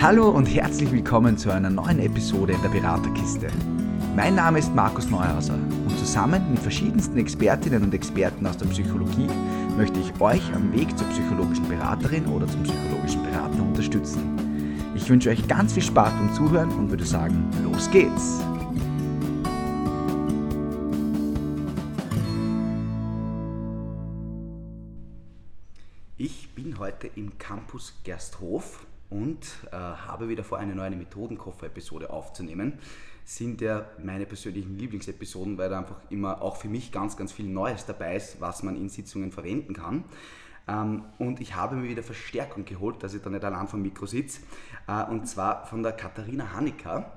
[0.00, 3.48] Hallo und herzlich willkommen zu einer neuen Episode in der Beraterkiste.
[4.14, 9.26] Mein Name ist Markus Neuhauser und zusammen mit verschiedensten Expertinnen und Experten aus der Psychologie
[9.76, 14.92] möchte ich euch am Weg zur psychologischen Beraterin oder zum psychologischen Berater unterstützen.
[14.94, 18.40] Ich wünsche euch ganz viel Spaß beim Zuhören und würde sagen, los geht's!
[26.16, 32.78] Ich bin heute im Campus Gersthof und äh, habe wieder vor, eine neue Methodenkoffer-Episode aufzunehmen.
[33.24, 37.46] Sind ja meine persönlichen Lieblingsepisoden, weil da einfach immer auch für mich ganz, ganz viel
[37.46, 40.04] Neues dabei ist, was man in Sitzungen verwenden kann.
[40.66, 44.06] Ähm, und ich habe mir wieder Verstärkung geholt, dass ich da nicht allein vom Mikro
[44.06, 44.42] sitze.
[44.86, 47.12] Äh, und zwar von der Katharina Hanecker.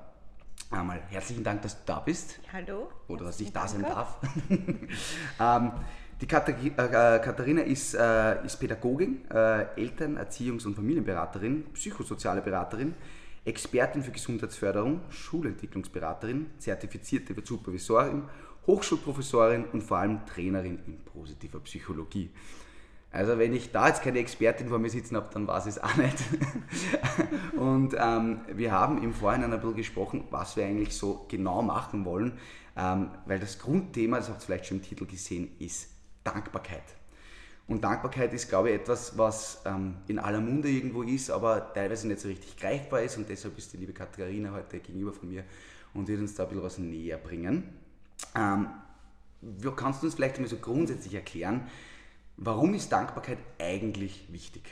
[0.70, 2.40] Einmal herzlichen Dank, dass du da bist.
[2.50, 2.88] Hallo.
[3.08, 4.18] Oder dass ich da sein darf.
[4.48, 5.72] ähm,
[6.22, 12.94] die äh, Katharina ist, äh, ist Pädagogin, äh, Eltern-, Erziehungs- und Familienberaterin, psychosoziale Beraterin,
[13.44, 18.22] Expertin für Gesundheitsförderung, Schulentwicklungsberaterin, zertifizierte Supervisorin,
[18.68, 22.30] Hochschulprofessorin und vor allem Trainerin in positiver Psychologie.
[23.10, 25.82] Also wenn ich da jetzt keine Expertin vor mir sitzen habe, dann weiß ich es
[25.82, 26.16] auch nicht.
[27.56, 32.04] und ähm, wir haben im Vorhinein ein bisschen gesprochen, was wir eigentlich so genau machen
[32.04, 32.38] wollen,
[32.76, 35.91] ähm, weil das Grundthema, das habt ihr vielleicht schon im Titel gesehen, ist
[36.24, 36.82] Dankbarkeit.
[37.68, 42.08] Und Dankbarkeit ist, glaube ich, etwas, was ähm, in aller Munde irgendwo ist, aber teilweise
[42.08, 43.16] nicht so richtig greifbar ist.
[43.16, 45.44] Und deshalb ist die liebe Katharina heute gegenüber von mir
[45.94, 47.68] und wird uns da ein bisschen was näher bringen.
[48.34, 48.68] Ähm,
[49.76, 51.66] kannst du uns vielleicht mal so grundsätzlich erklären,
[52.36, 54.62] warum ist Dankbarkeit eigentlich wichtig?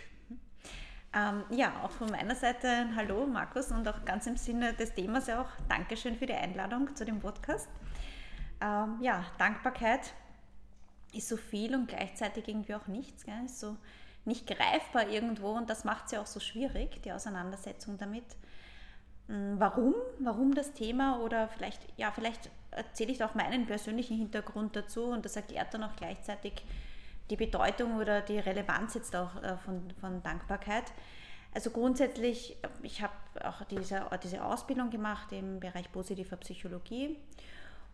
[1.12, 5.26] Ähm, ja, auch von meiner Seite hallo Markus und auch ganz im Sinne des Themas
[5.26, 7.68] ja auch Dankeschön für die Einladung zu dem Podcast.
[8.60, 10.12] Ähm, ja, Dankbarkeit
[11.12, 13.24] ist so viel und gleichzeitig irgendwie auch nichts.
[13.24, 13.44] Gell?
[13.44, 13.76] Ist so
[14.24, 18.24] nicht greifbar irgendwo und das macht es ja auch so schwierig, die Auseinandersetzung damit.
[19.28, 19.94] Hm, warum?
[20.18, 21.20] Warum das Thema?
[21.20, 25.84] Oder vielleicht, ja, vielleicht erzähle ich auch meinen persönlichen Hintergrund dazu und das erklärt dann
[25.84, 26.64] auch gleichzeitig
[27.30, 30.84] die Bedeutung oder die Relevanz jetzt auch äh, von, von Dankbarkeit.
[31.52, 33.12] Also grundsätzlich, ich habe
[33.42, 37.18] auch diese, diese Ausbildung gemacht im Bereich positiver Psychologie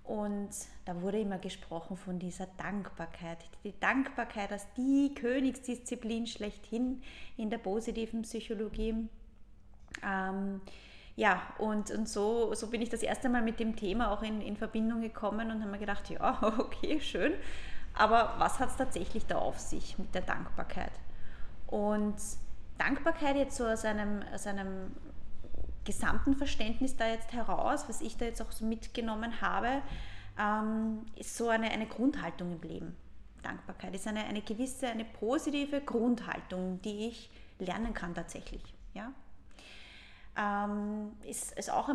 [0.06, 0.50] und
[0.84, 3.38] da wurde immer gesprochen von dieser Dankbarkeit.
[3.64, 7.02] Die Dankbarkeit als die Königsdisziplin schlechthin
[7.36, 9.08] in der positiven Psychologie.
[10.04, 10.60] Ähm,
[11.16, 14.40] ja, und, und so, so bin ich das erste Mal mit dem Thema auch in,
[14.40, 17.32] in Verbindung gekommen und habe mir gedacht, ja, okay, schön.
[17.94, 20.92] Aber was hat es tatsächlich da auf sich mit der Dankbarkeit?
[21.66, 22.16] Und
[22.78, 24.92] Dankbarkeit jetzt so aus einem, aus einem
[25.86, 29.80] gesamten Verständnis da jetzt heraus, was ich da jetzt auch so mitgenommen habe,
[30.38, 32.96] ähm, ist so eine, eine Grundhaltung im Leben.
[33.42, 38.62] Dankbarkeit ist eine, eine gewisse, eine positive Grundhaltung, die ich lernen kann tatsächlich.
[38.92, 39.12] Ja?
[40.36, 41.88] Ähm, ist, ist auch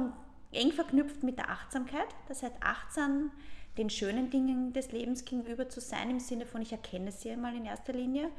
[0.51, 2.07] eng verknüpft mit der Achtsamkeit.
[2.27, 3.31] Das heißt, achtsam
[3.77, 7.55] den schönen Dingen des Lebens gegenüber zu sein, im Sinne von, ich erkenne sie einmal
[7.55, 8.29] in erster Linie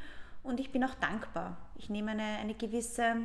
[0.42, 1.56] und ich bin auch dankbar.
[1.76, 3.16] Ich nehme eine, eine gewisse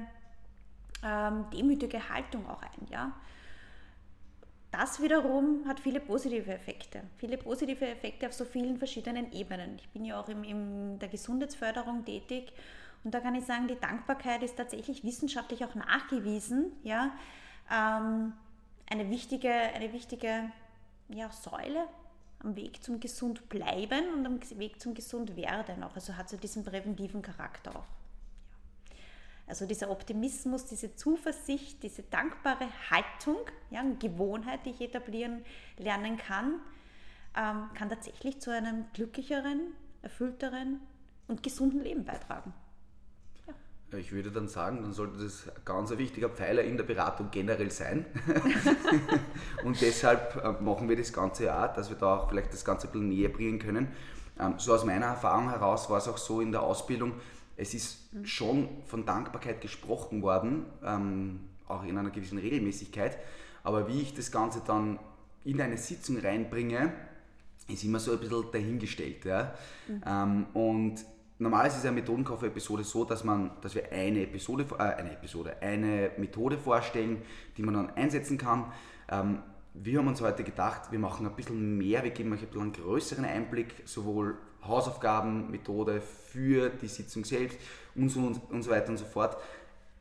[1.07, 2.87] ähm, demütige Haltung auch ein.
[2.89, 3.13] Ja?
[4.71, 7.01] Das wiederum hat viele positive Effekte.
[7.17, 9.77] Viele positive Effekte auf so vielen verschiedenen Ebenen.
[9.77, 12.51] Ich bin ja auch in, in der Gesundheitsförderung tätig
[13.03, 16.73] und da kann ich sagen, die Dankbarkeit ist tatsächlich wissenschaftlich auch nachgewiesen.
[16.83, 17.11] Ja?
[17.71, 18.33] Ähm,
[18.89, 20.51] eine wichtige, eine wichtige
[21.09, 21.85] ja, Säule
[22.39, 25.95] am Weg zum gesund bleiben und am Weg zum gesund werden auch.
[25.95, 27.85] Also hat so diesen präventiven Charakter auch.
[29.47, 33.37] Also dieser Optimismus, diese Zuversicht, diese dankbare Haltung,
[33.69, 35.45] ja, eine Gewohnheit, die ich etablieren
[35.77, 36.59] lernen kann,
[37.35, 40.81] ähm, kann tatsächlich zu einem glücklicheren, erfüllteren
[41.29, 42.53] und gesunden Leben beitragen.
[43.47, 43.97] Ja.
[43.97, 47.71] Ich würde dann sagen, dann sollte das ein ganz wichtiger Pfeiler in der Beratung generell
[47.71, 48.05] sein.
[49.63, 52.65] und deshalb äh, machen wir das Ganze ja auch, dass wir da auch vielleicht das
[52.65, 53.87] Ganze ein bisschen näher bringen können.
[54.39, 57.13] Ähm, so aus meiner Erfahrung heraus war es auch so in der Ausbildung,
[57.57, 63.17] es ist schon von Dankbarkeit gesprochen worden, ähm, auch in einer gewissen Regelmäßigkeit.
[63.63, 64.99] Aber wie ich das Ganze dann
[65.43, 66.93] in eine Sitzung reinbringe,
[67.67, 69.25] ist immer so ein bisschen dahingestellt.
[69.25, 69.55] Ja?
[69.87, 70.01] Mhm.
[70.05, 71.05] Ähm, und
[71.39, 75.57] normal ist es ja Methodenkoffer-Episode so, dass, man, dass wir eine Episode, äh, eine Episode,
[75.61, 77.21] eine Methode vorstellen,
[77.57, 78.71] die man dann einsetzen kann.
[79.09, 79.39] Ähm,
[79.73, 82.61] wir haben uns heute gedacht, wir machen ein bisschen mehr, wir geben euch ein bisschen
[82.61, 87.57] einen größeren Einblick, sowohl Hausaufgaben, Methode für die Sitzung selbst
[87.95, 88.19] und so,
[88.49, 89.37] und so weiter und so fort.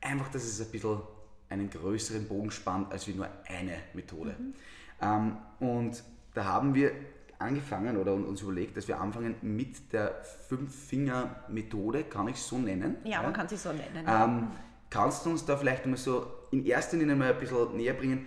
[0.00, 1.00] Einfach, dass es ein bisschen
[1.49, 4.37] einen größeren Bogen spannt als wie nur eine Methode.
[4.38, 4.55] Mhm.
[5.00, 6.03] Ähm, und
[6.35, 6.93] da haben wir
[7.38, 12.97] angefangen oder uns überlegt, dass wir anfangen mit der Fünf-Finger-Methode, kann ich es so nennen?
[13.05, 14.06] Ja, man kann sie so nennen.
[14.06, 14.49] Ähm,
[14.91, 18.26] kannst du uns da vielleicht mal so in erster Linie mal ein bisschen näher bringen,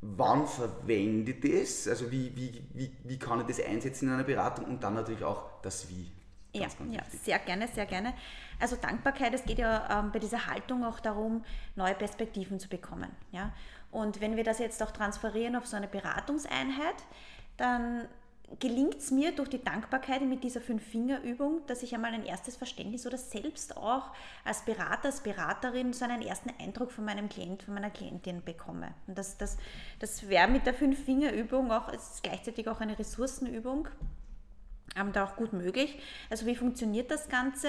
[0.00, 1.88] wann verwende ich das?
[1.88, 5.24] Also wie, wie, wie, wie kann ich das einsetzen in einer Beratung und dann natürlich
[5.24, 6.10] auch das Wie.
[6.58, 8.14] Ganz, ja, ganz ja sehr gerne, sehr gerne.
[8.58, 11.44] Also Dankbarkeit, es geht ja ähm, bei dieser Haltung auch darum,
[11.76, 13.10] neue Perspektiven zu bekommen.
[13.32, 13.52] Ja?
[13.90, 16.96] Und wenn wir das jetzt auch transferieren auf so eine Beratungseinheit,
[17.56, 18.08] dann
[18.60, 23.06] gelingt es mir durch die Dankbarkeit mit dieser Fünf-Finger-Übung, dass ich einmal ein erstes Verständnis
[23.06, 24.10] oder selbst auch
[24.44, 28.94] als Berater, als Beraterin so einen ersten Eindruck von meinem Klient, von meiner Klientin bekomme.
[29.06, 29.58] Und das, das,
[29.98, 33.88] das wäre mit der Fünf-Finger-Übung auch, ist gleichzeitig auch eine Ressourcenübung,
[34.96, 35.98] ähm, da auch gut möglich.
[36.30, 37.68] Also wie funktioniert das Ganze?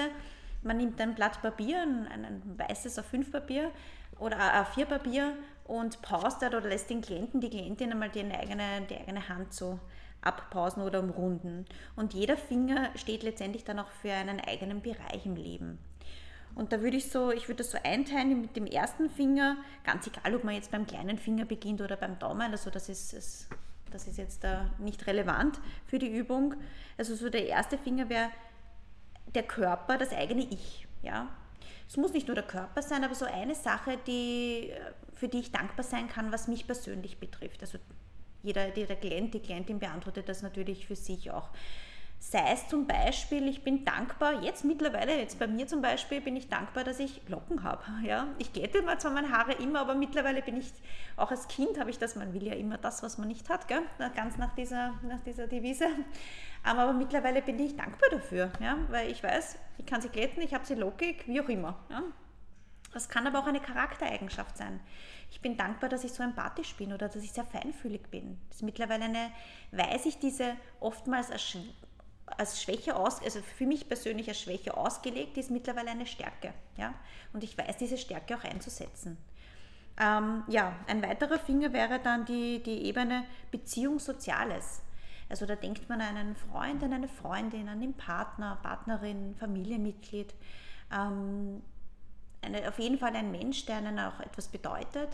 [0.62, 3.70] Man nimmt ein Blatt Papier, ein, ein weißes A5-Papier
[4.18, 5.34] oder A4-Papier
[5.70, 9.78] und paustet oder lässt den Klienten, die Klientin einmal die eigene, die eigene Hand so
[10.20, 11.64] abpausen oder umrunden.
[11.94, 15.78] Und jeder Finger steht letztendlich dann auch für einen eigenen Bereich im Leben.
[16.56, 20.08] Und da würde ich so, ich würde das so einteilen mit dem ersten Finger, ganz
[20.08, 23.48] egal, ob man jetzt beim kleinen Finger beginnt oder beim Daumen, also das ist, ist
[23.92, 26.54] das ist jetzt da nicht relevant für die Übung.
[26.98, 28.30] Also so der erste Finger wäre
[29.34, 30.88] der Körper, das eigene Ich.
[31.02, 31.28] Ja?
[31.90, 34.70] Es muss nicht nur der Körper sein, aber so eine Sache, die,
[35.12, 37.62] für die ich dankbar sein kann, was mich persönlich betrifft.
[37.62, 37.78] Also
[38.44, 41.50] jeder, jeder Klient, die Klientin beantwortet das natürlich für sich auch.
[42.22, 46.36] Sei es zum Beispiel, ich bin dankbar, jetzt mittlerweile, jetzt bei mir zum Beispiel, bin
[46.36, 47.82] ich dankbar, dass ich Locken habe.
[48.04, 48.28] Ja?
[48.36, 50.70] Ich glätte mir zwar meine Haare immer, aber mittlerweile bin ich,
[51.16, 53.68] auch als Kind habe ich das, man will ja immer das, was man nicht hat,
[53.68, 53.80] gell?
[54.14, 55.86] ganz nach dieser, nach dieser Devise.
[56.62, 58.76] Aber mittlerweile bin ich dankbar dafür, ja?
[58.90, 61.78] weil ich weiß, ich kann sie glätten, ich habe sie lockig, wie auch immer.
[61.88, 62.02] Ja?
[62.92, 64.78] Das kann aber auch eine Charaktereigenschaft sein.
[65.30, 68.38] Ich bin dankbar, dass ich so empathisch bin oder dass ich sehr feinfühlig bin.
[68.48, 69.30] Das ist mittlerweile eine,
[69.72, 71.30] weiß ich diese oftmals
[72.36, 76.52] als Schwäche aus, also für mich persönlich als Schwäche ausgelegt, ist mittlerweile eine Stärke.
[76.76, 76.94] Ja?
[77.32, 79.16] Und ich weiß diese Stärke auch einzusetzen.
[79.98, 84.82] Ähm, ja, ein weiterer Finger wäre dann die, die Ebene Beziehung Soziales.
[85.28, 90.34] Also da denkt man an einen Freund, an eine Freundin, an den Partner, Partnerin, Familienmitglied.
[90.92, 91.62] Ähm,
[92.42, 95.10] eine, auf jeden Fall ein Mensch, der einen auch etwas bedeutet.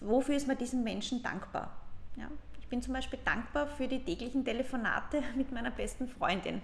[0.00, 1.70] Wofür ist man diesem Menschen dankbar?
[2.16, 2.28] Ja?
[2.74, 6.60] Bin zum Beispiel dankbar für die täglichen Telefonate mit meiner besten Freundin.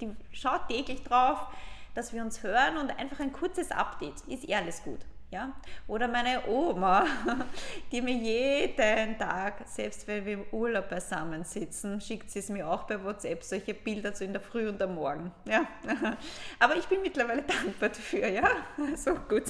[0.00, 1.48] Die schaut täglich drauf,
[1.94, 4.22] dass wir uns hören und einfach ein kurzes Update.
[4.28, 5.00] Ist eh alles gut.
[5.30, 5.52] Ja?
[5.88, 7.04] Oder meine Oma,
[7.92, 12.66] die mir jeden Tag, selbst wenn wir im Urlaub beisammen sitzen, schickt sie es mir
[12.66, 15.32] auch bei WhatsApp solche Bilder so in der Früh und am Morgen.
[15.44, 15.66] Ja?
[16.60, 18.26] Aber ich bin mittlerweile dankbar dafür.
[18.26, 18.48] Ja?
[18.96, 19.44] So gut.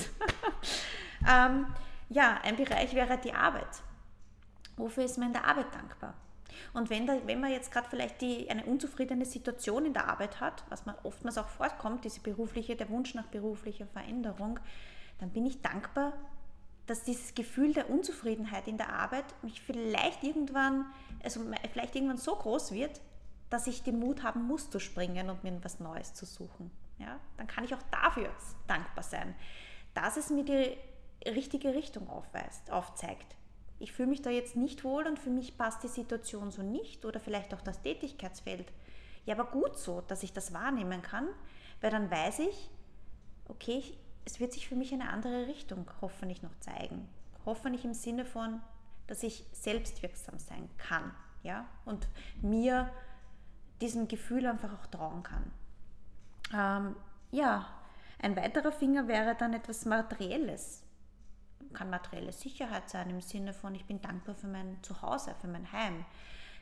[1.32, 1.66] ähm,
[2.08, 3.85] ja, ein Bereich wäre die Arbeit.
[4.76, 6.14] Wofür ist man in der Arbeit dankbar?
[6.72, 10.40] Und wenn, da, wenn man jetzt gerade vielleicht die, eine unzufriedene Situation in der Arbeit
[10.40, 14.60] hat, was man oftmals auch vorkommt, diese berufliche, der Wunsch nach beruflicher Veränderung,
[15.18, 16.12] dann bin ich dankbar,
[16.86, 20.86] dass dieses Gefühl der Unzufriedenheit in der Arbeit mich vielleicht irgendwann,
[21.22, 21.40] also
[21.72, 23.00] vielleicht irgendwann so groß wird,
[23.50, 26.70] dass ich den Mut haben muss zu springen und mir etwas Neues zu suchen.
[26.98, 27.18] Ja?
[27.36, 28.30] Dann kann ich auch dafür
[28.66, 29.34] dankbar sein,
[29.94, 30.76] dass es mir die
[31.28, 33.35] richtige Richtung aufweist, aufzeigt
[33.78, 37.04] ich fühle mich da jetzt nicht wohl und für mich passt die Situation so nicht
[37.04, 38.72] oder vielleicht auch das Tätigkeitsfeld.
[39.26, 41.28] Ja, aber gut so, dass ich das wahrnehmen kann,
[41.80, 42.70] weil dann weiß ich,
[43.48, 43.82] okay,
[44.24, 47.08] es wird sich für mich eine andere Richtung hoffentlich noch zeigen.
[47.44, 48.60] Hoffentlich im Sinne von,
[49.06, 52.08] dass ich selbstwirksam sein kann, ja, und
[52.42, 52.90] mir
[53.80, 55.50] diesem Gefühl einfach auch trauen kann.
[56.52, 56.96] Ähm,
[57.30, 57.66] ja,
[58.20, 60.85] ein weiterer Finger wäre dann etwas Materielles
[61.72, 65.70] kann materielle Sicherheit sein im Sinne von, ich bin dankbar für mein Zuhause, für mein
[65.72, 66.04] Heim.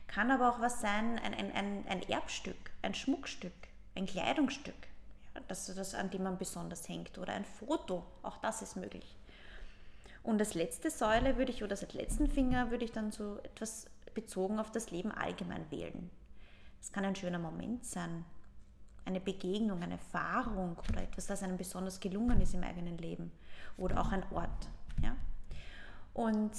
[0.07, 3.53] Kann aber auch was sein, ein, ein, ein, ein Erbstück, ein Schmuckstück,
[3.95, 4.87] ein Kleidungsstück,
[5.33, 9.15] ja, das, das, an dem man besonders hängt, oder ein Foto, auch das ist möglich.
[10.23, 13.87] Und als letzte Säule würde ich, oder als letzten Finger würde ich dann so etwas
[14.13, 16.09] bezogen auf das Leben allgemein wählen.
[16.79, 18.25] Das kann ein schöner Moment sein,
[19.05, 23.31] eine Begegnung, eine Erfahrung oder etwas, das einem besonders gelungen ist im eigenen Leben
[23.77, 24.67] oder auch ein Ort.
[26.15, 26.51] Und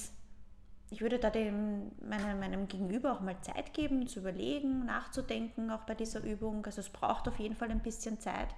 [0.90, 5.82] ich würde da dem, meinem, meinem Gegenüber auch mal Zeit geben, zu überlegen, nachzudenken, auch
[5.82, 6.64] bei dieser Übung.
[6.64, 8.54] Also es braucht auf jeden Fall ein bisschen Zeit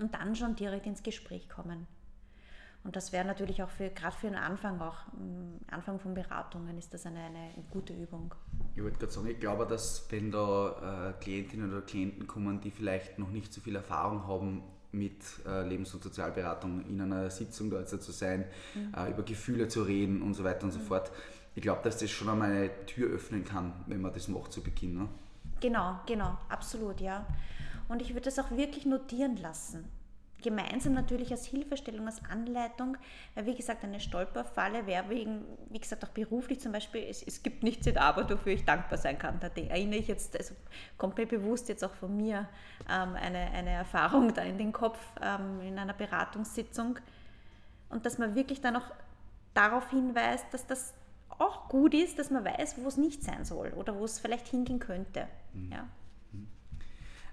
[0.00, 1.86] und dann schon direkt ins Gespräch kommen.
[2.84, 4.98] Und das wäre natürlich auch für, gerade für den Anfang, auch
[5.68, 8.32] Anfang von Beratungen, ist das eine, eine gute Übung.
[8.76, 12.70] Ich wollte gerade sagen, ich glaube, dass wenn da äh, Klientinnen oder Klienten kommen, die
[12.70, 17.70] vielleicht noch nicht so viel Erfahrung haben mit äh, Lebens- und Sozialberatung in einer Sitzung
[17.70, 18.94] dort zu sein, mhm.
[18.96, 20.84] äh, über Gefühle zu reden und so weiter und so mhm.
[20.84, 21.10] fort.
[21.54, 24.62] Ich glaube, dass das schon einmal eine Tür öffnen kann, wenn man das macht zu
[24.62, 24.98] Beginn.
[24.98, 25.08] Ne?
[25.60, 27.26] Genau, genau, absolut, ja.
[27.88, 29.84] Und ich würde das auch wirklich notieren lassen.
[30.46, 32.96] Gemeinsam natürlich als Hilfestellung, als Anleitung,
[33.34, 37.42] weil wie gesagt, eine Stolperfalle wäre wegen, wie gesagt, auch beruflich zum Beispiel, es, es
[37.42, 39.40] gibt nichts in Arbeit, wofür ich dankbar sein kann.
[39.40, 40.54] Da erinnere ich jetzt, also
[40.98, 42.48] kommt mir bewusst jetzt auch von mir
[42.88, 47.00] ähm, eine, eine Erfahrung da in den Kopf ähm, in einer Beratungssitzung
[47.88, 48.92] und dass man wirklich dann auch
[49.52, 50.94] darauf hinweist, dass das
[51.38, 54.46] auch gut ist, dass man weiß, wo es nicht sein soll oder wo es vielleicht
[54.46, 55.26] hingehen könnte.
[55.52, 55.72] Mhm.
[55.72, 55.88] Ja.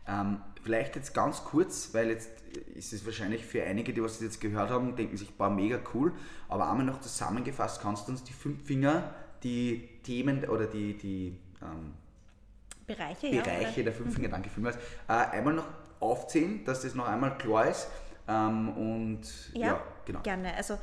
[0.08, 2.30] Ähm, vielleicht jetzt ganz kurz, weil jetzt
[2.76, 6.14] ist es wahrscheinlich für einige, die was jetzt gehört haben, denken sich, boah, mega cool.
[6.50, 11.38] Aber einmal noch zusammengefasst, kannst du uns die fünf Finger, die Themen oder die, die
[11.62, 11.94] ähm,
[12.86, 14.34] Bereiche, Bereiche ja, der fünf Finger, mhm.
[14.34, 15.68] danke vielmals, äh, einmal noch
[16.00, 17.88] aufzählen, dass das noch einmal klar ist.
[18.28, 19.22] Ähm, und
[19.54, 20.22] ja, ja, genau.
[20.22, 20.54] Gerne.
[20.56, 20.78] Also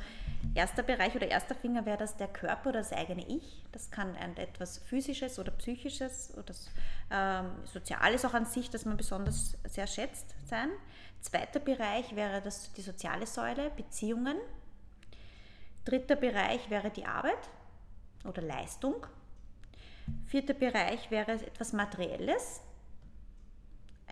[0.55, 3.63] Erster Bereich oder erster Finger wäre das der Körper oder das eigene Ich.
[3.71, 6.53] Das kann ein etwas Physisches oder Psychisches oder
[7.11, 10.69] ähm, Soziales auch an sich, das man besonders sehr schätzt, sein.
[11.21, 14.37] Zweiter Bereich wäre das die soziale Säule, Beziehungen.
[15.85, 17.49] Dritter Bereich wäre die Arbeit
[18.25, 19.05] oder Leistung.
[20.25, 22.61] Vierter Bereich wäre etwas Materielles,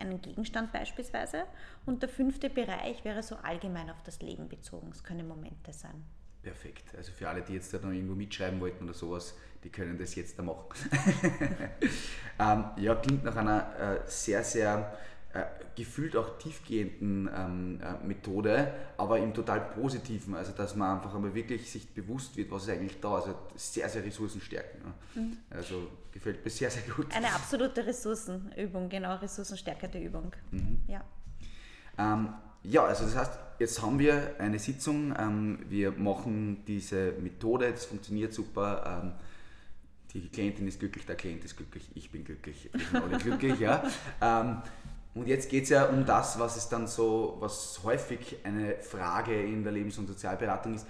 [0.00, 1.44] einen Gegenstand beispielsweise.
[1.86, 4.90] Und der fünfte Bereich wäre so allgemein auf das Leben bezogen.
[4.92, 6.04] Es können Momente sein.
[6.42, 6.94] Perfekt.
[6.96, 10.14] Also für alle, die jetzt da noch irgendwo mitschreiben wollten oder sowas, die können das
[10.14, 10.68] jetzt da machen.
[12.38, 14.96] ähm, ja, klingt nach einer äh, sehr, sehr
[15.32, 15.44] äh,
[15.76, 20.34] gefühlt auch tiefgehenden ähm, äh, Methode, aber im total positiven.
[20.34, 23.14] Also dass man einfach einmal wirklich sich bewusst wird, was ist eigentlich da.
[23.14, 24.84] Also sehr, sehr ressourcenstärkend.
[24.84, 24.92] Ne?
[25.14, 25.36] Mhm.
[25.50, 27.14] Also gefällt mir sehr, sehr gut.
[27.14, 30.32] Eine absolute Ressourcenübung, genau, ressourcenstärkende Übung.
[30.50, 30.80] Mhm.
[30.88, 31.04] Ja.
[31.96, 32.34] Ähm,
[32.64, 37.86] ja, also das heißt, jetzt haben wir eine Sitzung, ähm, wir machen diese Methode, das
[37.86, 39.02] funktioniert super.
[39.04, 39.12] Ähm,
[40.12, 43.60] die Klientin ist glücklich, der Klient ist glücklich, ich bin glücklich, wir sind alle glücklich.
[43.60, 43.84] ja.
[44.20, 44.62] Ähm,
[45.14, 49.40] und jetzt geht es ja um das, was es dann so, was häufig eine Frage
[49.42, 50.86] in der Lebens- und Sozialberatung ist.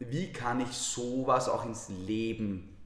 [0.00, 2.76] Wie kann ich sowas auch ins Leben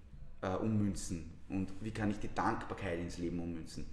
[0.43, 1.33] äh, ummünzen?
[1.49, 3.87] Und wie kann ich die Dankbarkeit ins Leben ummünzen?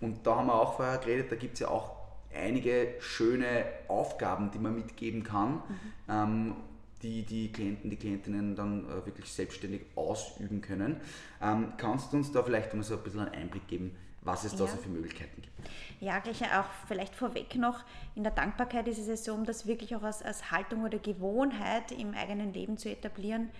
[0.00, 1.96] Und da haben wir auch vorher geredet, da gibt es ja auch
[2.32, 5.62] einige schöne Aufgaben, die man mitgeben kann, mhm.
[6.08, 6.56] ähm,
[7.02, 11.00] die die Klienten, die Klientinnen dann äh, wirklich selbstständig ausüben können.
[11.42, 13.96] Ähm, kannst du uns da vielleicht mal so ein bisschen einen Einblick geben,
[14.26, 14.58] was es ja.
[14.58, 15.54] da so für Möglichkeiten gibt?
[16.00, 19.66] Ja, gleich auch vielleicht vorweg noch, in der Dankbarkeit ist es ja so, um das
[19.66, 23.50] wirklich auch als, als Haltung oder Gewohnheit im eigenen Leben zu etablieren,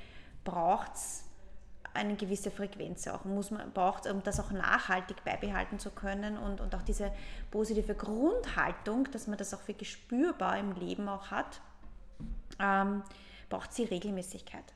[0.45, 1.27] braucht es
[1.95, 6.61] eine gewisse Frequenz auch muss man braucht, um das auch nachhaltig beibehalten zu können und,
[6.61, 7.11] und auch diese
[7.51, 11.61] positive Grundhaltung, dass man das auch wirklich spürbar im Leben auch hat,
[12.61, 13.03] ähm,
[13.49, 14.75] braucht sie Regelmäßigkeit.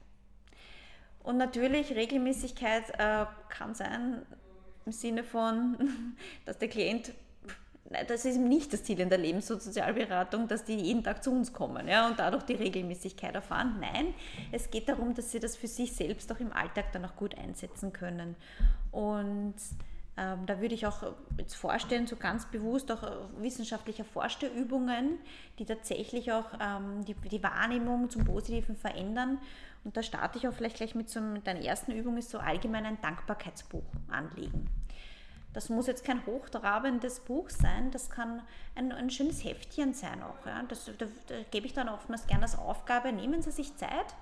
[1.23, 4.23] Und natürlich, Regelmäßigkeit äh, kann sein
[4.87, 5.77] im Sinne von,
[6.45, 7.13] dass der Klient
[8.07, 11.33] das ist nicht das Ziel in der Lebens- und Sozialberatung, dass die jeden Tag zu
[11.33, 13.79] uns kommen ja, und dadurch die Regelmäßigkeit erfahren.
[13.81, 14.15] Nein,
[14.53, 17.37] es geht darum, dass sie das für sich selbst auch im Alltag dann auch gut
[17.37, 18.37] einsetzen können.
[18.93, 19.57] Und
[20.17, 25.19] ähm, da würde ich auch jetzt vorstellen, so ganz bewusst auch äh, wissenschaftlich erforschte Übungen,
[25.59, 29.39] die tatsächlich auch ähm, die, die Wahrnehmung zum Positiven verändern.
[29.85, 32.85] Und da starte ich auch vielleicht gleich mit so mit ersten Übung, ist so allgemein
[32.85, 34.69] ein Dankbarkeitsbuch anlegen.
[35.53, 38.43] Das muss jetzt kein hochtrabendes Buch sein, das kann
[38.77, 40.47] ein, ein schönes Heftchen sein auch.
[40.47, 40.63] Ja.
[40.69, 44.15] Das, da, da gebe ich dann oftmals gerne als Aufgabe, nehmen Sie sich Zeit,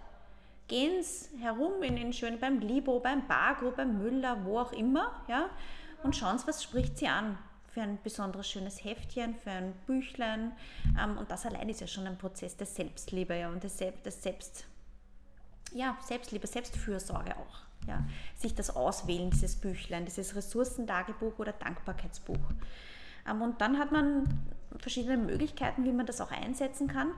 [0.68, 5.22] gehen Sie herum in den schönen, beim Libo, beim Bargo, beim Müller, wo auch immer,
[5.28, 5.50] ja,
[6.02, 7.36] und schauen Sie, was spricht Sie an
[7.66, 10.52] für ein besonderes schönes Heftchen, für ein Büchlein.
[10.98, 14.22] Ähm, und das allein ist ja schon ein Prozess der Selbstliebe ja, und des, des
[14.22, 14.66] Selbst,
[15.72, 18.04] ja, Selbstliebe, Selbstfürsorge auch ja,
[18.36, 22.36] sich das auswählen, dieses Büchlein, dieses Ressourcentagebuch oder Dankbarkeitsbuch.
[23.28, 24.26] Ähm, und dann hat man
[24.78, 27.12] verschiedene Möglichkeiten, wie man das auch einsetzen kann.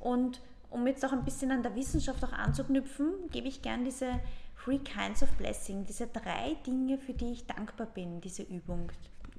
[0.00, 0.40] Und
[0.70, 4.20] um jetzt auch ein bisschen an der Wissenschaft auch anzuknüpfen, gebe ich gern diese
[4.62, 8.90] Three Kinds of Blessing, diese drei Dinge, für die ich dankbar bin, diese Übung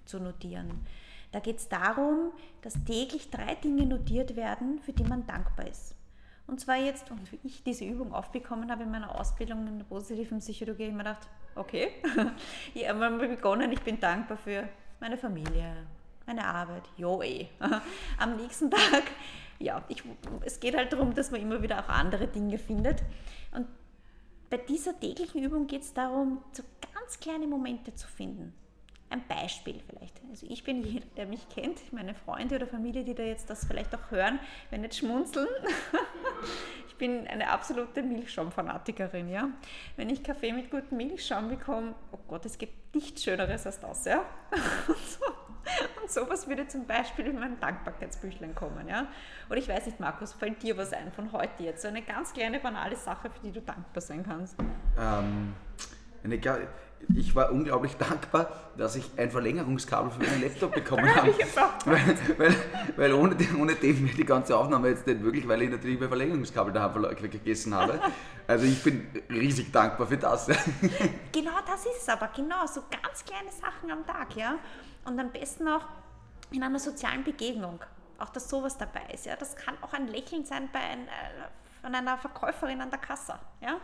[0.05, 0.85] zu notieren.
[1.31, 5.95] Da geht es darum, dass täglich drei Dinge notiert werden, für die man dankbar ist.
[6.53, 9.85] Und zwar jetzt, und wie ich diese Übung aufbekommen habe in meiner Ausbildung in der
[9.85, 11.93] positiven Psychologie, ich mir gedacht, okay,
[12.75, 14.69] ich habe begonnen, ich bin dankbar für
[14.99, 15.77] meine Familie,
[16.27, 17.47] meine Arbeit, jo eh.
[18.19, 19.01] Am nächsten Tag,
[19.57, 20.03] ja, ich,
[20.45, 23.01] es geht halt darum, dass man immer wieder auch andere Dinge findet.
[23.51, 23.65] Und
[24.51, 26.61] bei dieser täglichen Übung geht es darum, so
[26.93, 28.53] ganz kleine Momente zu finden.
[29.13, 30.19] Ein Beispiel vielleicht.
[30.31, 33.63] Also ich bin jeder, der mich kennt, meine Freunde oder Familie, die da jetzt das
[33.63, 34.39] vielleicht auch hören,
[34.71, 35.47] wenn nicht schmunzeln.
[36.87, 39.49] ich bin eine absolute Milchschaumfanatikerin, ja.
[39.97, 44.05] Wenn ich Kaffee mit gutem Milchschaum bekomme, oh Gott, es gibt nichts Schöneres als das,
[44.05, 44.25] ja.
[44.87, 45.25] Und, so.
[46.01, 48.87] Und sowas würde zum Beispiel in mein Dankbarkeitsbüchlein kommen.
[48.87, 49.09] Ja?
[49.47, 51.83] Oder ich weiß nicht, Markus, fällt dir was ein von heute jetzt?
[51.83, 54.55] So eine ganz kleine, banale Sache, für die du dankbar sein kannst.
[54.97, 55.53] Ähm,
[56.23, 56.39] eine,
[57.15, 61.33] ich war unglaublich dankbar, dass ich ein Verlängerungskabel für meinen Laptop bekommen habe.
[61.85, 62.55] weil, weil,
[62.95, 66.09] weil ohne, ohne dem wäre die ganze Aufnahme jetzt nicht möglich, weil ich natürlich mein
[66.09, 67.99] Verlängerungskabel daheim vergessen habe.
[68.47, 70.47] Also ich bin riesig dankbar für das.
[71.31, 74.55] genau das ist es aber, genau, so ganz kleine Sachen am Tag, ja.
[75.05, 75.85] Und am besten auch
[76.51, 77.79] in einer sozialen Begegnung,
[78.19, 79.35] auch dass sowas dabei ist, ja.
[79.35, 83.35] Das kann auch ein Lächeln sein bei ein, äh, von einer Verkäuferin an der Kasse,
[83.61, 83.77] ja.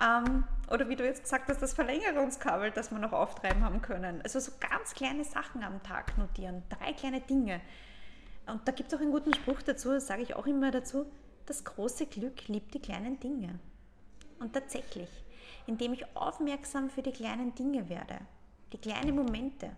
[0.00, 4.20] Ähm, oder wie du jetzt gesagt hast, das Verlängerungskabel, das wir noch auftreiben haben können.
[4.22, 7.60] Also so ganz kleine Sachen am Tag notieren, drei kleine Dinge.
[8.46, 11.06] Und da gibt es auch einen guten Spruch dazu, das sage ich auch immer dazu,
[11.46, 13.58] das große Glück liebt die kleinen Dinge.
[14.38, 15.08] Und tatsächlich,
[15.66, 18.18] indem ich aufmerksam für die kleinen Dinge werde,
[18.72, 19.70] die kleinen Momente,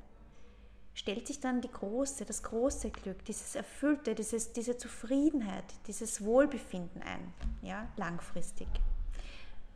[0.93, 7.03] stellt sich dann die große, das große Glück, dieses Erfüllte, dieses, diese Zufriedenheit, dieses Wohlbefinden
[7.03, 8.69] ein, ja, langfristig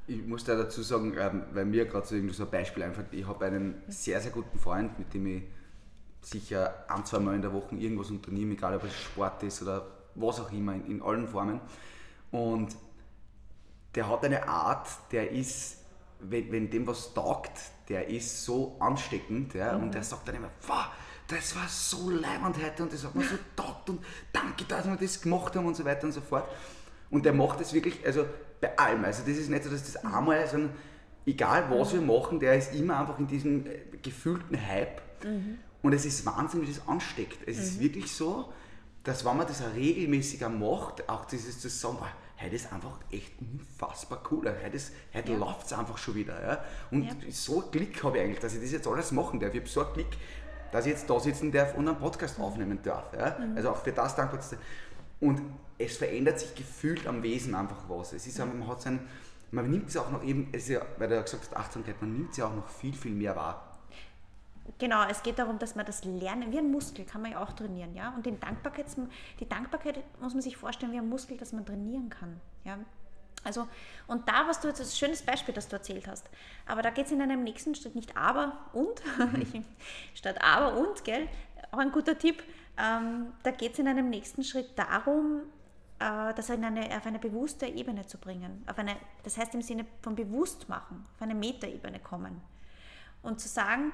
[0.07, 3.27] ich muss da dazu sagen, ähm, weil mir gerade so, so ein Beispiel einfach, ich
[3.27, 5.43] habe einen sehr, sehr guten Freund, mit dem ich
[6.21, 9.87] sicher ein, zwei Mal in der Woche irgendwas unternehme, egal ob es Sport ist oder
[10.15, 11.61] was auch immer, in, in allen Formen.
[12.31, 12.77] Und
[13.95, 15.79] der hat eine Art, der ist,
[16.21, 17.53] wenn, wenn dem was taugt,
[17.89, 19.85] der ist so ansteckend ja, mhm.
[19.85, 20.87] und der sagt dann immer, wow,
[21.29, 24.97] das war so leibend heute und das hat mir so taugt und danke, dass wir
[24.97, 26.49] das gemacht haben und so weiter und so fort.
[27.11, 28.27] Und der macht das wirklich, also
[28.65, 29.05] bei allem.
[29.05, 30.71] Also das ist nicht so, dass das einmal, sondern
[31.27, 35.01] egal was wir machen, der ist immer einfach in diesem äh, gefühlten Hype.
[35.25, 35.59] Mhm.
[35.83, 37.47] Und es ist Wahnsinn, wie das ansteckt.
[37.47, 37.63] Es mhm.
[37.63, 38.53] ist wirklich so,
[39.03, 41.99] dass wenn man das auch regelmäßiger macht, auch dieses zu sagen,
[42.41, 44.47] heute ist einfach echt unfassbar cool.
[44.47, 44.79] Heute,
[45.13, 45.39] heute ja.
[45.39, 46.43] läuft es einfach schon wieder.
[46.43, 46.65] Ja?
[46.91, 47.13] Und ja.
[47.31, 49.53] so Glück habe ich eigentlich, dass ich das jetzt alles machen darf.
[49.53, 50.09] Ich habe so ein Glück,
[50.73, 52.45] dass ich jetzt da sitzen darf und einen Podcast mhm.
[52.45, 53.13] aufnehmen darf.
[53.13, 53.37] Ja?
[53.39, 53.57] Mhm.
[53.57, 54.59] Also auch für das dankbar zu sein.
[55.21, 55.41] Und
[55.79, 58.13] es verändert sich gefühlt am Wesen einfach was.
[58.13, 59.01] Es ist, man hat sein,
[59.51, 62.01] man nimmt es auch noch eben, es ist ja, weil du ja gesagt hast, Achtsamkeit,
[62.01, 63.71] man nimmt sie auch noch viel, viel mehr wahr.
[64.79, 67.53] Genau, es geht darum, dass man das lernen, wie ein Muskel kann man ja auch
[67.53, 68.15] trainieren, ja.
[68.17, 68.97] Und den Dankbarkeits,
[69.39, 72.79] die Dankbarkeit muss man sich vorstellen wie ein Muskel, das man trainieren kann, ja.
[73.43, 73.69] Also,
[74.07, 76.31] und da, was du jetzt, das ist ein schönes Beispiel, das du erzählt hast,
[76.67, 79.03] aber da geht es in einem nächsten Schritt nicht aber und,
[80.15, 81.29] statt aber und, gell,
[81.71, 82.43] auch ein guter Tipp,
[82.77, 85.43] ähm, da geht es in einem nächsten Schritt darum,
[86.01, 88.65] äh, das in eine, auf eine bewusste Ebene zu bringen.
[88.67, 92.41] Auf eine, das heißt im Sinne von Bewusstmachen, auf eine Metaebene kommen.
[93.23, 93.93] Und zu sagen,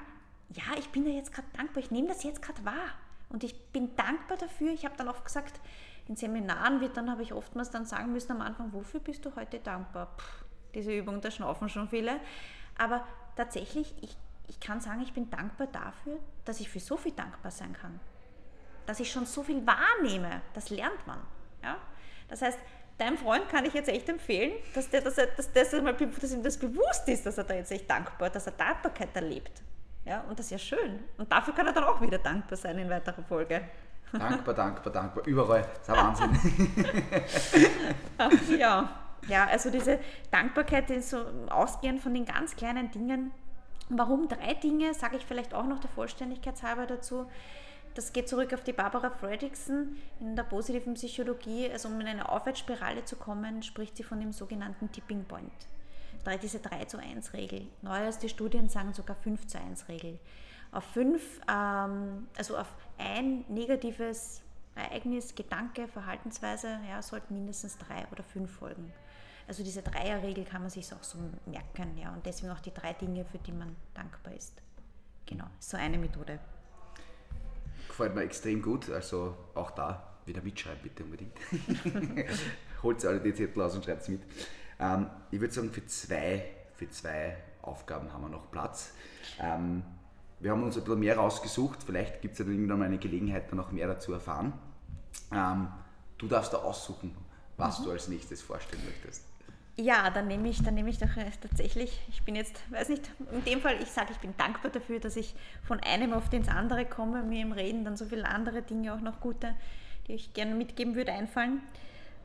[0.49, 2.89] ja, ich bin da jetzt gerade dankbar, ich nehme das jetzt gerade wahr.
[3.29, 4.71] Und ich bin dankbar dafür.
[4.71, 5.61] Ich habe dann oft gesagt,
[6.07, 9.33] in Seminaren wird dann, habe ich oftmals dann sagen müssen am Anfang, wofür bist du
[9.35, 10.07] heute dankbar?
[10.17, 12.19] Puh, diese Übung, da schnaufen schon viele.
[12.77, 13.05] Aber
[13.37, 14.17] tatsächlich, ich,
[14.49, 17.99] ich kann sagen, ich bin dankbar dafür, dass ich für so viel dankbar sein kann
[18.85, 21.19] dass ich schon so viel wahrnehme, das lernt man.
[21.63, 21.77] Ja?
[22.27, 22.59] Das heißt,
[22.97, 25.93] deinem Freund kann ich jetzt echt empfehlen, dass, der, dass, er, dass, dass, er mal,
[25.93, 29.61] dass ihm das bewusst ist, dass er da jetzt echt dankbar, dass er Dankbarkeit erlebt.
[30.05, 30.99] Ja, und das ist ja schön.
[31.17, 33.61] Und dafür kann er dann auch wieder dankbar sein in weiterer Folge.
[34.11, 35.25] Dankbar, dankbar, dankbar.
[35.25, 35.61] Überall.
[35.61, 36.39] Das ist ein Wahnsinn.
[38.59, 38.89] ja.
[39.27, 39.99] ja, also diese
[40.31, 43.31] Dankbarkeit ist so ausgehend von den ganz kleinen Dingen.
[43.89, 47.27] Warum drei Dinge, sage ich vielleicht auch noch der Vollständigkeit halber dazu
[47.95, 51.69] das geht zurück auf die Barbara Fredrickson in der positiven Psychologie.
[51.71, 55.51] Also um in eine Aufwärtsspirale zu kommen, spricht sie von dem sogenannten Tipping Point.
[56.41, 57.67] Diese 3 zu 1 Regel.
[57.81, 60.19] Neueste Studien sagen sogar 5 zu 1 Regel.
[60.71, 64.41] Auf fünf, ähm, also auf ein negatives
[64.75, 68.93] Ereignis, Gedanke, Verhaltensweise, ja, sollten mindestens drei oder fünf folgen.
[69.47, 72.93] Also diese Dreierregel kann man sich auch so merken, ja, und deswegen auch die drei
[72.93, 74.61] Dinge, für die man dankbar ist.
[75.25, 76.39] Genau, so eine Methode
[77.91, 78.89] gefällt mir extrem gut.
[78.89, 81.37] Also auch da wieder mitschreiben, bitte unbedingt.
[82.83, 84.21] Holt alle die Zettel aus und schreibt es mit.
[84.79, 88.93] Ähm, ich würde sagen, für zwei, für zwei Aufgaben haben wir noch Platz.
[89.39, 89.83] Ähm,
[90.39, 91.83] wir haben uns ein bisschen mehr rausgesucht.
[91.83, 94.53] Vielleicht gibt es ja dann irgendwann mal eine Gelegenheit, da noch mehr dazu erfahren.
[95.31, 95.67] Ähm,
[96.17, 97.15] du darfst da aussuchen,
[97.57, 97.83] was mhm.
[97.85, 99.30] du als nächstes vorstellen möchtest.
[99.77, 103.09] Ja, dann nehme ich, dann nehme ich doch äh, tatsächlich, ich bin jetzt, weiß nicht,
[103.31, 106.49] in dem Fall, ich sage, ich bin dankbar dafür, dass ich von einem auf ins
[106.49, 109.55] andere komme, mir im Reden dann so viele andere Dinge auch noch gute,
[110.07, 111.61] die ich gerne mitgeben würde, einfallen.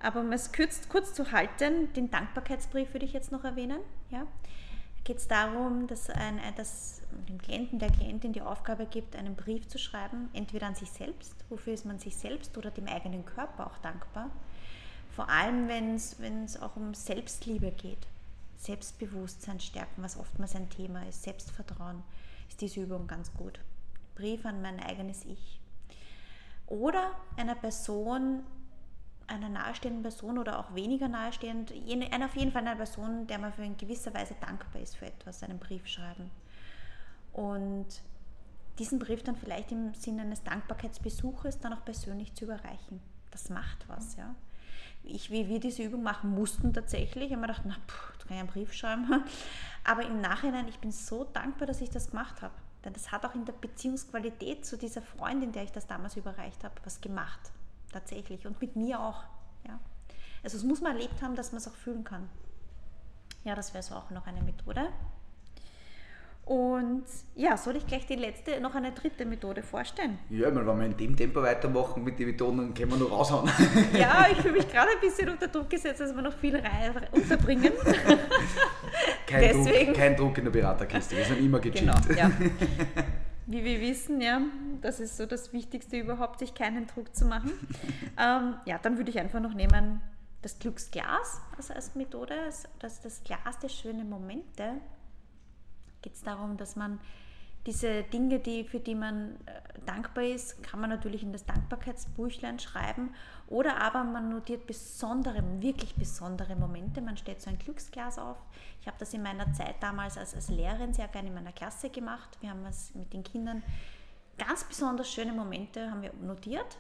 [0.02, 3.78] Aber um es kurz, kurz zu halten, den Dankbarkeitsbrief würde ich jetzt noch erwähnen.
[4.11, 4.26] Ja.
[5.04, 9.68] Geht es darum, dass, ein, dass dem Klienten, der Klientin die Aufgabe gibt, einen Brief
[9.68, 13.68] zu schreiben, entweder an sich selbst, wofür ist man sich selbst oder dem eigenen Körper
[13.68, 14.30] auch dankbar
[15.16, 15.94] vor allem, wenn
[16.44, 18.07] es auch um Selbstliebe geht,
[18.59, 22.02] Selbstbewusstsein stärken, was oftmals ein Thema ist, Selbstvertrauen,
[22.50, 23.59] ist diese Übung ganz gut.
[24.14, 25.59] Brief an mein eigenes Ich.
[26.66, 28.42] oder einer Person,
[29.26, 33.64] einer nahestehenden Person oder auch weniger nahestehend, auf jeden Fall einer Person, der man für
[33.64, 36.31] in gewisser Weise dankbar ist für etwas, einen Brief schreiben.
[37.33, 37.87] Und
[38.79, 43.00] diesen Brief dann vielleicht im Sinne eines Dankbarkeitsbesuches dann auch persönlich zu überreichen.
[43.31, 44.35] Das macht was, ja.
[45.02, 48.26] Ich, wie wir diese Übung machen mussten tatsächlich, ich habe mir gedacht, na, pff, jetzt
[48.26, 49.24] kann ich einen Brief schreiben.
[49.84, 52.54] Aber im Nachhinein, ich bin so dankbar, dass ich das gemacht habe.
[52.84, 56.64] Denn das hat auch in der Beziehungsqualität zu dieser Freundin, der ich das damals überreicht
[56.64, 57.40] habe, was gemacht.
[57.92, 58.46] Tatsächlich.
[58.46, 59.24] Und mit mir auch.
[59.66, 59.78] Ja.
[60.42, 62.28] Also es muss man erlebt haben, dass man es auch fühlen kann.
[63.44, 64.88] Ja, das wäre so auch noch eine Methode.
[66.46, 67.02] Und
[67.35, 70.16] ja, soll ich gleich die letzte, noch eine dritte Methode vorstellen?
[70.30, 73.50] Ja, wenn wir in dem Tempo weitermachen mit den Methoden, dann können wir noch raushauen.
[73.98, 76.62] Ja, ich fühle mich gerade ein bisschen unter Druck gesetzt, dass wir noch viel
[77.11, 77.72] unterbringen.
[79.26, 81.90] Kein, Deswegen, Druck, kein Druck in der Beraterkiste, wir sind immer gechillt.
[82.06, 82.30] Genau, ja.
[83.46, 84.40] Wie wir wissen, ja,
[84.82, 87.50] das ist so das Wichtigste überhaupt, sich keinen Druck zu machen.
[88.16, 90.00] ähm, ja, dann würde ich einfach noch nehmen
[90.42, 92.35] das Glücksglas also als Methode,
[92.78, 94.74] das das Glas der schönen Momente
[96.06, 97.00] geht es darum, dass man
[97.66, 102.60] diese Dinge, die, für die man äh, dankbar ist, kann man natürlich in das Dankbarkeitsbüchlein
[102.60, 103.12] schreiben
[103.48, 107.00] oder aber man notiert besondere, wirklich besondere Momente.
[107.00, 108.36] Man stellt so ein Glücksglas auf.
[108.80, 111.90] Ich habe das in meiner Zeit damals als, als Lehrerin sehr gerne in meiner Klasse
[111.90, 112.38] gemacht.
[112.40, 113.64] Wir haben es mit den Kindern
[114.38, 116.78] ganz besonders schöne Momente haben wir notiert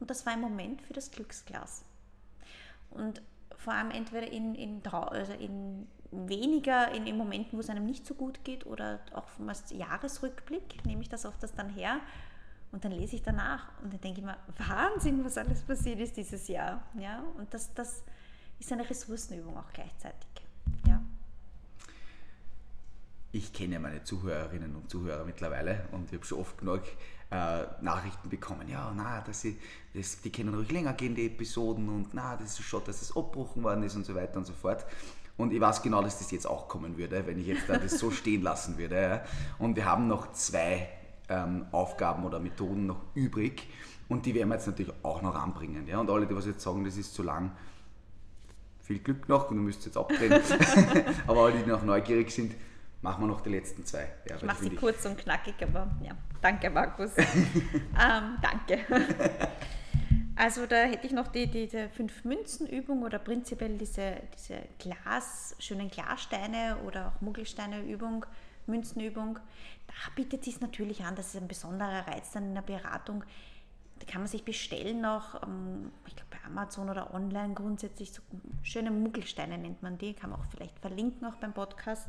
[0.00, 1.84] und das war ein Moment für das Glücksglas.
[2.90, 3.22] Und
[3.58, 8.06] vor allem entweder in, in, also in weniger in, in Momenten, wo es einem nicht
[8.06, 12.00] so gut geht oder auch als Jahresrückblick, nehme ich das oft das dann her
[12.72, 14.36] und dann lese ich danach und dann denke ich mir,
[14.68, 16.82] Wahnsinn, was alles passiert ist dieses Jahr.
[16.98, 17.22] Ja?
[17.36, 18.02] Und das, das
[18.58, 20.28] ist eine Ressourcenübung auch gleichzeitig.
[20.86, 21.02] Ja.
[23.32, 26.82] Ich kenne meine Zuhörerinnen und Zuhörer mittlerweile und ich habe schon oft genug
[27.30, 29.56] äh, Nachrichten bekommen, ja, na, dass sie,
[29.94, 33.16] das, die können ruhig länger gehen, die Episoden und na, das ist schon, dass es
[33.16, 34.84] abbruchen worden ist und so weiter und so fort.
[35.40, 37.98] Und ich weiß genau, dass das jetzt auch kommen würde, wenn ich jetzt da das
[37.98, 39.22] so stehen lassen würde.
[39.58, 40.88] Und wir haben noch zwei
[41.28, 43.68] ähm, Aufgaben oder Methoden noch übrig
[44.08, 45.86] und die werden wir jetzt natürlich auch noch anbringen.
[45.86, 46.00] Ja.
[46.00, 47.52] Und alle, die was jetzt sagen, das ist zu lang,
[48.82, 50.40] viel Glück noch und du müsst jetzt abdrehen.
[51.26, 52.54] aber alle, die noch neugierig sind,
[53.02, 54.10] machen wir noch die letzten zwei.
[54.28, 57.10] Ja, ich mache sie kurz und knackig, aber ja, danke Markus.
[57.16, 58.80] ähm, danke.
[60.40, 65.90] Also da hätte ich noch die, diese fünf Münzen-Übung oder prinzipiell diese, diese Glas, schönen
[65.90, 68.24] Glassteine oder auch Muggelsteine-Übung,
[68.66, 69.38] Münzenübung.
[69.86, 73.22] Da bietet es sich natürlich an, das ist ein besonderer Reiz dann in der Beratung.
[73.98, 78.22] Da kann man sich bestellen noch, ähm, ich glaube Amazon oder online grundsätzlich, so
[78.62, 82.08] schöne Muggelsteine nennt man die, kann man auch vielleicht verlinken auch beim Podcast.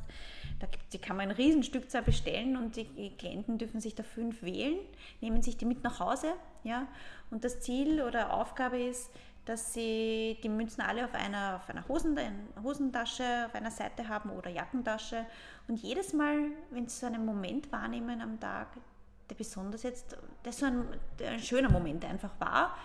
[0.59, 4.77] Da die kann man ein Riesenstückzahl bestellen und die Klienten dürfen sich da fünf wählen,
[5.21, 6.87] nehmen sich die mit nach Hause ja?
[7.29, 9.09] Und das Ziel oder Aufgabe ist,
[9.45, 14.49] dass sie die Münzen alle auf einer, auf einer Hosentasche auf einer Seite haben oder
[14.49, 15.25] Jackentasche.
[15.67, 18.67] Und jedes Mal, wenn sie so einen Moment wahrnehmen am Tag,
[19.29, 20.85] der besonders jetzt, der so ein,
[21.25, 22.77] ein schöner Moment einfach war,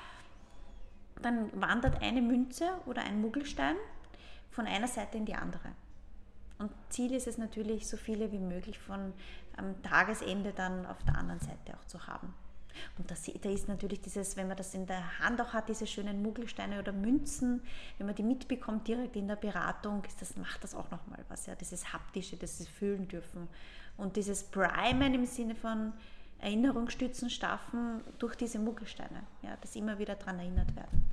[1.23, 3.77] dann wandert eine Münze oder ein Muggelstein
[4.51, 5.73] von einer Seite in die andere.
[6.59, 9.13] Und Ziel ist es natürlich, so viele wie möglich von
[9.57, 12.35] am Tagesende dann auf der anderen Seite auch zu haben.
[12.99, 15.87] Und das, da ist natürlich dieses, wenn man das in der Hand auch hat, diese
[15.87, 17.63] schönen Muggelsteine oder Münzen,
[17.97, 21.47] wenn man die mitbekommt direkt in der Beratung, ist das, macht das auch nochmal was,
[21.47, 23.49] ja, dieses haptische, sie fühlen dürfen.
[23.97, 25.93] Und dieses Primen im Sinne von
[26.47, 31.05] Erinnerungsstützen schaffen durch diese Muggelsteine, ja, dass immer wieder daran erinnert werden.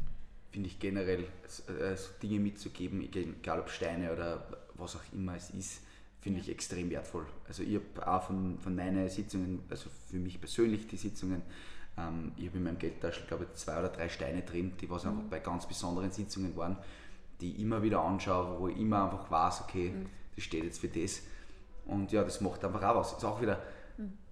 [0.52, 5.50] Finde ich generell, äh, so Dinge mitzugeben, egal ob Steine oder was auch immer es
[5.50, 5.82] ist,
[6.22, 7.26] finde ich extrem wertvoll.
[7.48, 11.42] Also ich habe auch von, von meinen Sitzungen, also für mich persönlich die Sitzungen,
[11.98, 15.04] ähm, ich habe in meinem Geldtaschel, glaube ich, zwei oder drei Steine drin, die was
[15.04, 15.10] mhm.
[15.10, 16.78] einfach bei ganz besonderen Sitzungen waren,
[17.42, 20.06] die ich immer wieder anschaue, wo ich immer einfach weiß, okay, mhm.
[20.36, 21.24] das steht jetzt für das.
[21.88, 23.14] Und ja, das macht einfach auch was.
[23.14, 23.60] Ist auch wieder.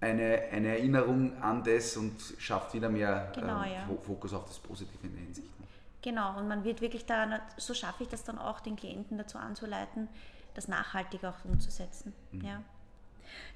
[0.00, 3.96] Eine, eine Erinnerung an das und schafft wieder mehr genau, ähm, ja.
[4.04, 5.48] Fokus auf das Positive in der Hinsicht.
[6.02, 9.38] Genau, und man wird wirklich da, so schaffe ich das dann auch, den Klienten dazu
[9.38, 10.08] anzuleiten,
[10.54, 12.12] das nachhaltig auch umzusetzen.
[12.32, 12.44] Mhm.
[12.44, 12.62] Ja.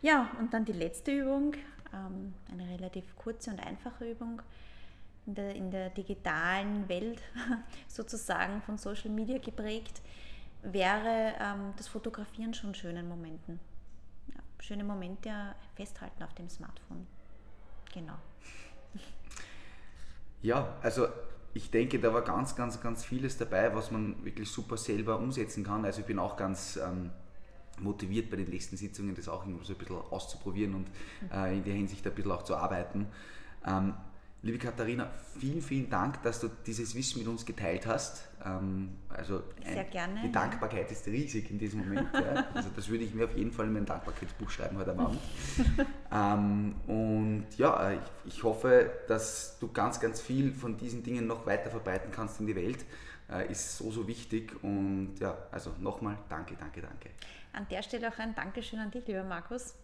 [0.01, 1.55] ja, und dann die letzte Übung,
[1.93, 4.41] ähm, eine relativ kurze und einfache Übung.
[5.27, 7.21] In der, in der digitalen Welt
[7.89, 10.01] sozusagen von Social Media geprägt,
[10.63, 13.59] wäre ähm, das Fotografieren schon schönen Momenten.
[14.61, 15.31] Schöne Momente
[15.75, 17.07] festhalten auf dem Smartphone.
[17.93, 18.15] Genau.
[20.43, 21.09] Ja, also
[21.55, 25.65] ich denke, da war ganz, ganz, ganz vieles dabei, was man wirklich super selber umsetzen
[25.65, 25.85] kann.
[25.85, 27.11] Also ich bin auch ganz ähm,
[27.81, 30.91] motiviert bei den nächsten Sitzungen, das auch so ein bisschen auszuprobieren und
[31.33, 33.07] äh, in der Hinsicht ein bisschen auch zu arbeiten.
[33.67, 33.95] Ähm,
[34.47, 38.29] Liebe Katharina, vielen, vielen Dank, dass du dieses Wissen mit uns geteilt hast.
[38.47, 40.21] Ähm, also Sehr gerne.
[40.23, 42.09] Die Dankbarkeit ist riesig in diesem Moment.
[42.15, 42.47] ja.
[42.55, 45.19] Also das würde ich mir auf jeden Fall in mein Dankbarkeitsbuch schreiben heute Abend.
[46.13, 51.47] ähm, und ja, ich, ich, hoffe, dass du ganz, ganz viel von diesen Dingen noch
[51.47, 52.85] weiter verbreiten kannst in die Welt.
[53.29, 54.53] Äh, ist so, so wichtig.
[54.63, 57.11] Und ja, also nochmal danke, danke, danke.
[57.53, 59.75] An der Stelle auch ein Dankeschön an dich, lieber Markus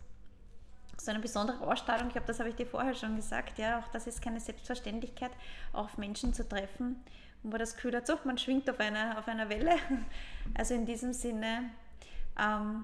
[0.98, 2.08] so eine besondere Ausstrahlung.
[2.08, 3.58] Ich glaube, das habe ich dir vorher schon gesagt.
[3.58, 5.32] Ja, auch das ist keine Selbstverständlichkeit,
[5.72, 7.02] auf Menschen zu treffen,
[7.42, 9.76] wo man das Gefühl hat, so, man schwingt auf einer, auf einer Welle.
[10.54, 11.70] Also in diesem Sinne,
[12.36, 12.82] ähm,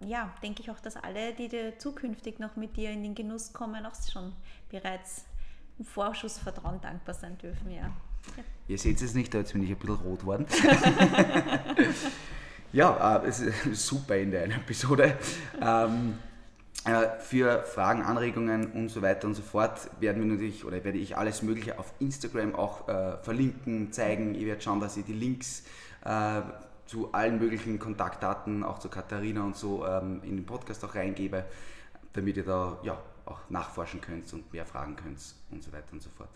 [0.00, 3.54] ja, denke ich auch, dass alle, die dir zukünftig noch mit dir in den Genuss
[3.54, 4.34] kommen, auch schon
[4.68, 5.24] bereits
[5.78, 7.70] im Vorschussvertrauen dankbar sein dürfen.
[7.70, 7.82] Ja.
[8.36, 8.44] ja.
[8.68, 10.46] Ihr seht es nicht, jetzt bin ich ein bisschen rot geworden.
[12.72, 15.16] ja, äh, es ist super in der Episode.
[15.60, 16.33] Ähm, äh,
[17.20, 21.16] für Fragen, Anregungen und so weiter und so fort werden wir natürlich oder werde ich
[21.16, 24.34] alles Mögliche auf Instagram auch äh, verlinken, zeigen.
[24.34, 25.64] Ich werde schauen, dass ich die Links
[26.04, 26.42] äh,
[26.86, 31.44] zu allen möglichen Kontaktdaten, auch zu Katharina und so, ähm, in den Podcast auch reingebe,
[32.12, 35.20] damit ihr da ja, auch nachforschen könnt und mehr fragen könnt
[35.50, 36.30] und so weiter und so fort.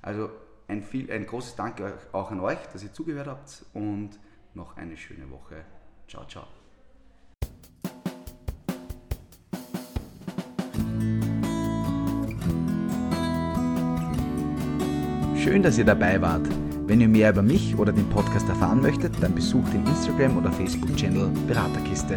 [0.00, 0.30] Also
[0.68, 4.10] ein, viel, ein großes Danke auch an euch, dass ihr zugehört habt und
[4.54, 5.64] noch eine schöne Woche.
[6.08, 6.61] Ciao, ciao.
[15.42, 16.46] Schön, dass ihr dabei wart.
[16.86, 20.52] Wenn ihr mehr über mich oder den Podcast erfahren möchtet, dann besucht den Instagram- oder
[20.52, 22.16] Facebook-Channel Beraterkiste.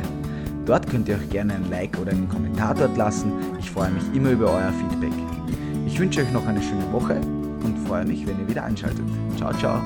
[0.68, 3.32] Dort könnt ihr euch gerne ein Like oder einen Kommentar dort lassen.
[3.60, 5.14] Ich freue mich immer über euer Feedback.
[5.88, 7.20] Ich wünsche euch noch eine schöne Woche
[7.64, 9.06] und freue mich, wenn ihr wieder einschaltet.
[9.38, 9.82] Ciao, ciao.